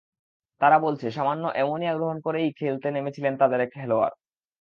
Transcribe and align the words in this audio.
তারা 0.61 0.77
বলছে, 0.79 1.07
সামান্য 1.11 1.43
অ্যামোনিয়া 1.53 1.93
গ্রহণ 1.95 2.17
করেই 2.25 2.49
খেলতে 2.53 2.87
নেমেছিলেন 2.91 3.33
তাদের 3.37 3.59
এক 3.61 3.69
খেলোয়াড়। 3.73 4.15